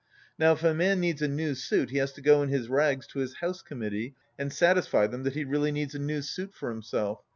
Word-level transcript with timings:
Now 0.39 0.53
if 0.53 0.63
a 0.63 0.73
man 0.73 0.99
needs 0.99 1.21
a 1.21 1.27
new 1.27 1.53
suit 1.53 1.91
he 1.91 1.97
has 1.97 2.11
to 2.13 2.21
go 2.23 2.41
in 2.41 2.49
his 2.49 2.69
rags 2.69 3.05
to 3.09 3.19
his 3.19 3.35
House 3.35 3.61
Committee, 3.61 4.15
and 4.35 4.51
satisfy 4.51 5.05
them 5.05 5.21
that 5.21 5.35
he 5.35 5.43
really 5.45 5.71
needs 5.71 5.93
a 5.93 5.99
new 5.99 6.23
suit 6.23 6.55
for 6.55 6.71
himself. 6.71 7.21